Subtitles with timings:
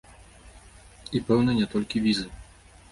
[1.15, 2.27] І, пэўна, не толькі візы.